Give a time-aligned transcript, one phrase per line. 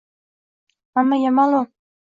[0.95, 1.71] Hammaga maʼlum